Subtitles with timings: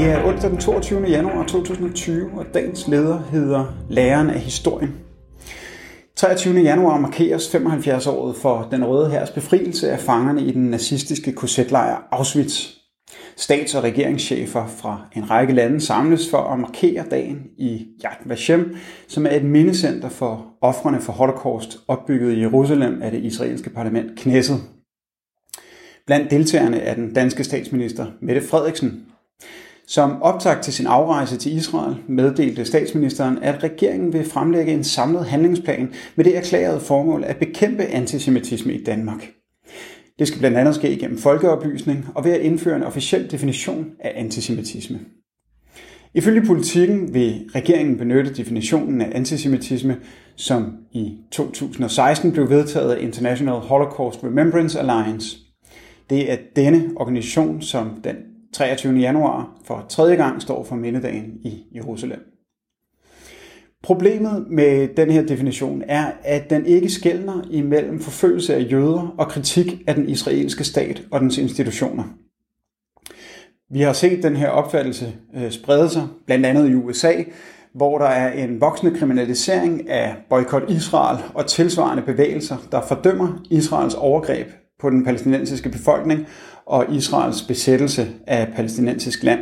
[0.00, 1.06] Det er onsdag den 22.
[1.06, 4.94] januar 2020, og dagens leder hedder Læreren af Historien.
[6.16, 6.60] 23.
[6.60, 12.68] januar markeres 75-året for den røde hærs befrielse af fangerne i den nazistiske korsetlejr Auschwitz.
[13.36, 18.76] Stats- og regeringschefer fra en række lande samles for at markere dagen i Yad Vashem,
[19.08, 24.18] som er et mindecenter for ofrene for Holocaust, opbygget i Jerusalem af det israelske parlament
[24.18, 24.60] Knesset.
[26.06, 29.06] Blandt deltagerne er den danske statsminister Mette Frederiksen.
[29.90, 35.24] Som optakt til sin afrejse til Israel meddelte statsministeren, at regeringen vil fremlægge en samlet
[35.24, 39.32] handlingsplan med det erklærede formål at bekæmpe antisemitisme i Danmark.
[40.18, 44.12] Det skal blandt andet ske gennem folkeoplysning og ved at indføre en officiel definition af
[44.16, 45.00] antisemitisme.
[46.14, 49.96] Ifølge politikken vil regeringen benytte definitionen af antisemitisme,
[50.36, 55.38] som i 2016 blev vedtaget af International Holocaust Remembrance Alliance.
[56.10, 58.16] Det er denne organisation, som den
[58.60, 59.00] 23.
[59.00, 62.20] januar for tredje gang står for mindedagen i Jerusalem.
[63.82, 69.28] Problemet med den her definition er, at den ikke skældner imellem forfølgelse af jøder og
[69.28, 72.04] kritik af den israelske stat og dens institutioner.
[73.70, 77.12] Vi har set den her opfattelse øh, sprede sig, blandt andet i USA,
[77.74, 83.94] hvor der er en voksende kriminalisering af boykot Israel og tilsvarende bevægelser, der fordømmer Israels
[83.94, 84.46] overgreb
[84.80, 86.26] på den palæstinensiske befolkning
[86.66, 89.40] og Israels besættelse af palæstinensisk land.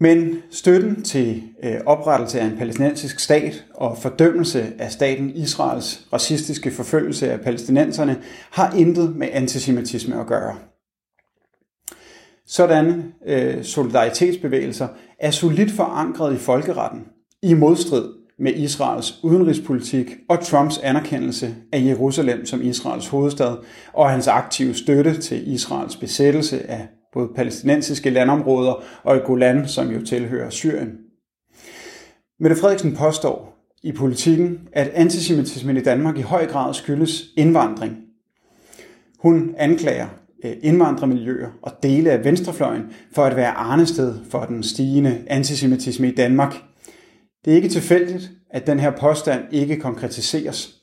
[0.00, 6.70] Men støtten til øh, oprettelse af en palæstinensisk stat og fordømmelse af staten Israels racistiske
[6.70, 10.56] forfølgelse af palæstinenserne har intet med antisemitisme at gøre.
[12.46, 17.04] Sådan øh, solidaritetsbevægelser er solidt forankret i folkeretten,
[17.42, 23.56] i modstrid med Israels udenrigspolitik og Trumps anerkendelse af Jerusalem som Israels hovedstad
[23.92, 29.90] og hans aktive støtte til Israels besættelse af både palæstinensiske landområder og i Golan, som
[29.90, 30.92] jo tilhører Syrien.
[32.40, 33.50] Mette Frederiksen påstår
[33.82, 37.96] i politikken, at antisemitismen i Danmark i høj grad skyldes indvandring.
[39.18, 40.08] Hun anklager
[40.44, 42.82] øh, indvandrermiljøer og dele af venstrefløjen
[43.12, 46.69] for at være arnested for den stigende antisemitisme i Danmark.
[47.44, 50.74] Det er ikke tilfældigt, at den her påstand ikke konkretiseres,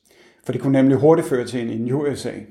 [0.45, 2.47] for det kunne nemlig hurtigt føre til en injuriesag.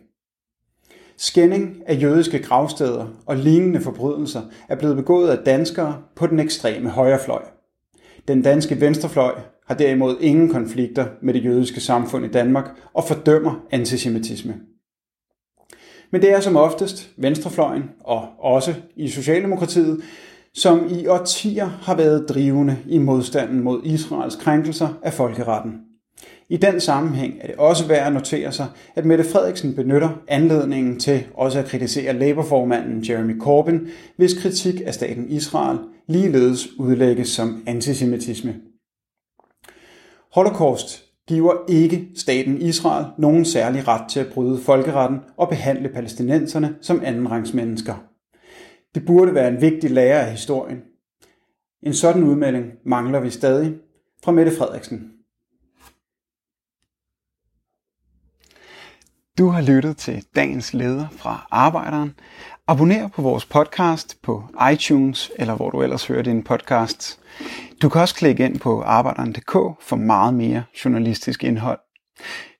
[1.17, 6.91] Skænding af jødiske gravsteder og lignende forbrydelser er blevet begået af danskere på den ekstreme
[6.91, 7.43] højrefløj.
[8.29, 9.35] Den danske venstrefløj
[9.67, 14.55] har derimod ingen konflikter med det jødiske samfund i Danmark og fordømmer antisemitisme.
[16.11, 20.03] Men det er som oftest venstrefløjen, og også i Socialdemokratiet,
[20.57, 25.73] som i årtier har været drivende i modstanden mod Israels krænkelser af folkeretten.
[26.49, 31.01] I den sammenhæng er det også værd at notere sig, at Mette Frederiksen benytter anledningen
[31.01, 33.87] til også at kritisere Labour-formanden Jeremy Corbyn,
[34.17, 35.79] hvis kritik af staten Israel
[36.09, 38.55] ligeledes udlægges som antisemitisme.
[40.35, 46.75] Holocaust giver ikke staten Israel nogen særlig ret til at bryde folkeretten og behandle palæstinenserne
[46.81, 48.16] som andenrangsmennesker.
[48.97, 50.83] Det burde være en vigtig lære af historien.
[51.83, 53.75] En sådan udmelding mangler vi stadig
[54.25, 55.13] fra Mette Frederiksen.
[59.39, 62.15] Du har lyttet til dagens leder fra Arbejderen.
[62.67, 67.21] Abonner på vores podcast på iTunes, eller hvor du ellers hører din podcast.
[67.83, 71.79] Du kan også klikke ind på arbejderen.dk for meget mere journalistisk indhold.